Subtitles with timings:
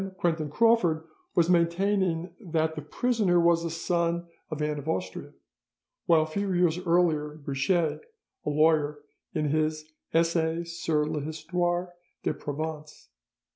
[0.17, 1.03] Quentin Crawfurd
[1.35, 5.31] was maintaining that the prisoner was a son of Anne of Austria;
[6.07, 7.99] while a few years earlier Bouche, a
[8.43, 8.97] lawyer,
[9.35, 11.93] in his 'Essai sur l'Histoire
[12.23, 13.09] de Provence' (2 vols.